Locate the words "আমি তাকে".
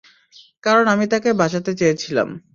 0.87-1.29